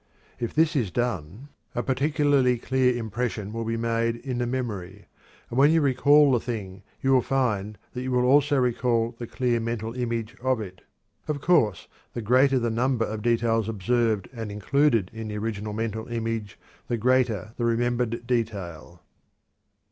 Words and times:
If 0.39 0.55
this 0.55 0.75
is 0.75 0.89
done, 0.89 1.49
a 1.75 1.83
particularly 1.83 2.57
clear 2.57 2.97
impression 2.97 3.53
will 3.53 3.65
be 3.65 3.77
made 3.77 4.15
in 4.15 4.39
the 4.39 4.47
memory, 4.47 5.05
and 5.47 5.59
when 5.59 5.69
you 5.69 5.79
recall 5.79 6.31
the 6.31 6.39
thing 6.39 6.81
you 7.03 7.11
will 7.11 7.21
find 7.21 7.77
that 7.93 8.01
you 8.01 8.11
will 8.11 8.25
also 8.25 8.57
recall 8.57 9.13
the 9.19 9.27
clear 9.27 9.59
mental 9.59 9.93
image 9.93 10.35
of 10.41 10.59
it. 10.59 10.81
Of 11.27 11.39
course 11.39 11.87
the 12.15 12.21
greater 12.23 12.57
the 12.57 12.71
number 12.71 13.05
of 13.05 13.21
details 13.21 13.69
observed 13.69 14.27
and 14.33 14.51
included 14.51 15.11
in 15.13 15.27
the 15.27 15.37
original 15.37 15.71
mental 15.71 16.07
image, 16.07 16.57
the 16.87 16.97
greater 16.97 17.53
the 17.57 17.65
remembered 17.65 18.25
detail. 18.25 19.03